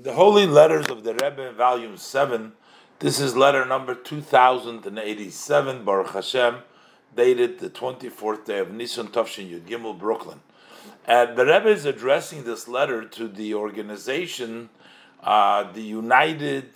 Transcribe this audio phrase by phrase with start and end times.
[0.00, 2.52] The Holy Letters of the Rebbe, Volume 7.
[3.00, 6.58] This is letter number 2087, Baruch Hashem,
[7.16, 10.38] dated the 24th day of Nisan Tafshin Yud Gimel, Brooklyn.
[11.04, 14.68] And the Rebbe is addressing this letter to the organization,
[15.20, 16.70] uh, the United,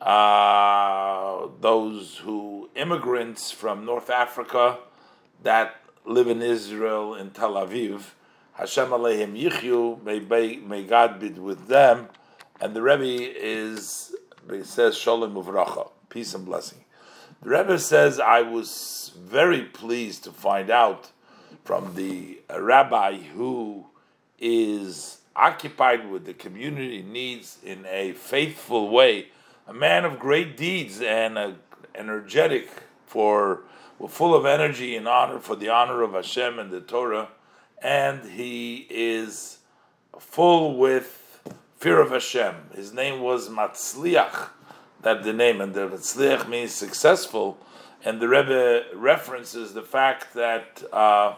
[0.00, 4.78] uh, those who, immigrants from North Africa
[5.42, 8.02] that live in Israel, in Tel Aviv.
[8.52, 12.08] Hashem Aleihim Yichyu, may, may God be with them
[12.60, 14.14] and the Rebbe is
[14.62, 16.84] says Shalom Uvracha, peace and blessing.
[17.42, 21.10] The Rebbe says I was very pleased to find out
[21.64, 23.86] from the rabbi who
[24.38, 29.28] is occupied with the community needs in a faithful way,
[29.66, 31.56] a man of great deeds and a,
[31.94, 32.68] energetic
[33.06, 33.62] for
[34.08, 37.28] full of energy and honor for the honor of Hashem and the Torah,
[37.82, 39.58] and he is
[40.18, 41.25] full with
[41.86, 42.56] fear of Hashem.
[42.74, 44.48] His name was Matzliach,
[45.02, 47.58] that the name, and the Matzliach means successful,
[48.04, 51.36] and the Rebbe references the fact that uh,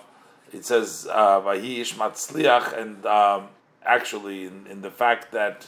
[0.50, 3.48] it says uh, Vahish Matzliach, and um,
[3.84, 5.66] actually in, in, the fact that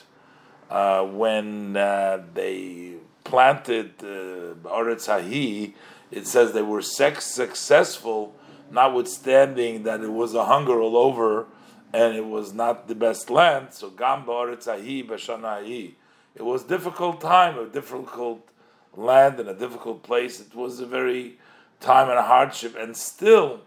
[0.71, 5.75] uh, when uh, they planted uh, Oretz Hahi,
[6.11, 8.35] it says they were sex successful,
[8.71, 11.45] notwithstanding that it was a hunger all over
[11.93, 13.69] and it was not the best land.
[13.73, 15.93] So Gam Ba'aretzahi Bashanahi.
[16.35, 18.49] It was difficult time, a difficult
[18.97, 20.41] land and a difficult place.
[20.41, 21.39] It was a very
[21.81, 23.61] time and a hardship, and still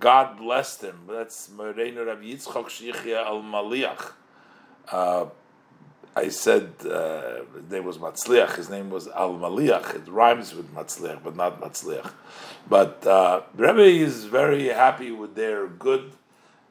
[0.00, 1.00] God blessed him.
[1.08, 4.12] That's Moreinu Rav Yitzchok Al Maliach.
[4.90, 5.26] Uh,
[6.16, 8.56] I said uh, his name was Matzliach.
[8.56, 9.94] His name was Al Maliach.
[9.94, 12.12] It rhymes with Matzliach, but not Matzliach.
[12.68, 16.12] But uh, Rebbe is very happy with their good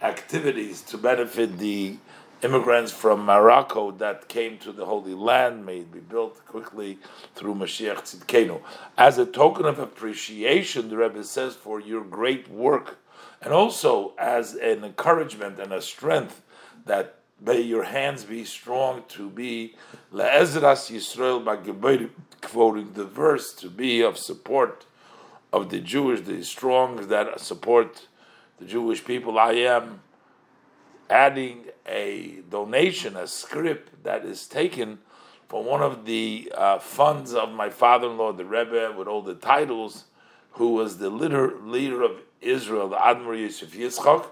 [0.02, 1.98] activities to benefit the
[2.44, 7.00] immigrants from Morocco that came to the Holy Land may be built quickly
[7.34, 8.62] through Mashiach Tzidkenu.
[8.98, 13.00] As a token of appreciation, the Rebbe says, for your great work,
[13.42, 16.44] and also as an encouragement and a strength
[16.86, 19.76] that may your hands be strong to be
[20.14, 22.10] Le'ezras Yisrael
[22.42, 24.86] quoting the verse, to be of support
[25.52, 28.08] of the Jewish, the strong that support
[28.58, 30.02] the Jewish people, I am
[31.10, 35.00] adding a donation, a script that is taken
[35.48, 40.06] from one of the uh, funds of my father-in-law, the Rebbe, with all the titles,
[40.52, 44.26] who was the leader, leader of Israel, the Admur Yosef Yitzchak,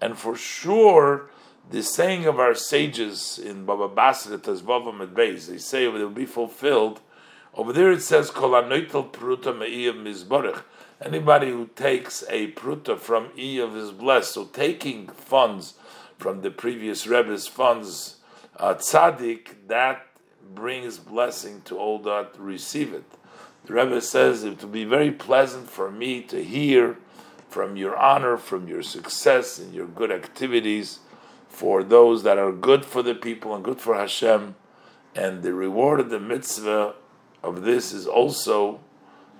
[0.00, 1.30] and for sure,
[1.70, 6.08] the saying of our sages in Baba Basra Tazvavam at Beis, they say it will
[6.08, 7.00] be fulfilled.
[7.54, 10.62] Over there it says, Kol anoitel Pruta Me'iyav Mizborech
[11.04, 15.74] Anybody who takes a pruta from E of his blessed, so taking funds
[16.16, 18.16] from the previous Rebbe's funds,
[18.56, 20.06] uh, tzaddik, that
[20.54, 23.04] brings blessing to all that receive it.
[23.64, 26.98] The Rebbe says it will be very pleasant for me to hear
[27.48, 31.00] from your honor, from your success, and your good activities
[31.48, 34.54] for those that are good for the people and good for Hashem.
[35.16, 36.94] And the reward of the mitzvah
[37.42, 38.80] of this is also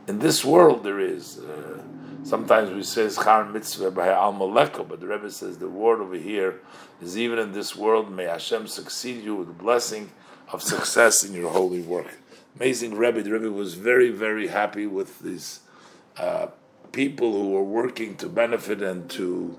[0.08, 1.38] in this world there is.
[1.38, 1.80] Uh,
[2.24, 6.60] sometimes we say Schar Mitzvah by Al but the Rebbe says the word over here
[7.00, 8.10] is even in this world.
[8.10, 10.10] May Hashem succeed you with the blessing
[10.52, 12.18] of success in your holy work.
[12.56, 13.22] Amazing Rebbe.
[13.22, 15.60] The Rebbe was very, very happy with these
[16.18, 16.48] uh,
[16.92, 19.58] people who were working to benefit and to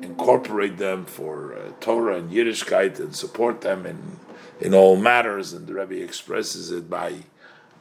[0.00, 4.18] incorporate them for uh, Torah and Yiddishkeit and support them in
[4.60, 5.52] in all matters.
[5.52, 7.24] And the Rebbe expresses it by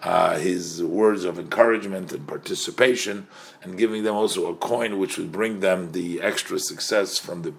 [0.04, 3.28] uh, his words of encouragement and participation,
[3.64, 7.54] and giving them also a coin which would bring them the extra success from the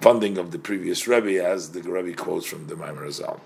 [0.00, 3.40] funding of the previous Rebbe, as the Rebbe quotes from the Chazal.